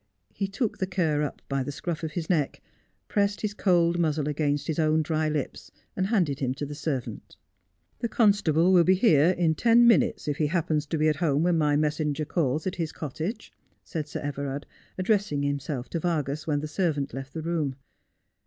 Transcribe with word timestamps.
He 0.33 0.47
took 0.47 0.79
the 0.79 0.87
cur 0.87 1.21
up 1.21 1.43
by 1.47 1.61
the 1.61 1.71
scruff 1.71 2.01
of 2.01 2.13
his 2.13 2.27
neck, 2.27 2.59
pressed 3.07 3.41
his 3.41 3.53
cold 3.53 3.99
muzzle 3.99 4.27
against 4.27 4.65
his 4.65 4.79
own 4.79 5.03
dry 5.03 5.29
lips, 5.29 5.69
and 5.95 6.07
handed 6.07 6.39
him 6.39 6.55
to 6.55 6.65
the 6.65 6.73
servant.' 6.73 7.37
The 7.99 8.09
constable 8.09 8.73
will 8.73 8.83
be 8.83 8.95
here 8.95 9.29
in 9.29 9.53
ten 9.53 9.85
minutes, 9.85 10.27
if 10.27 10.37
he 10.37 10.47
happen 10.47 10.79
to 10.79 10.97
be 10.97 11.07
at 11.07 11.17
home 11.17 11.43
when 11.43 11.59
my 11.59 11.75
messenger 11.75 12.25
calls 12.25 12.65
at 12.65 12.77
his 12.77 12.91
cottage,' 12.91 13.53
said 13.83 14.07
Sir 14.07 14.21
Everard, 14.21 14.65
addressing 14.97 15.43
himself 15.43 15.87
to 15.91 15.99
Vargas 15.99 16.47
when 16.47 16.61
the 16.61 16.67
servant 16.67 17.13
left 17.13 17.35
the 17.35 17.43
room. 17.43 17.75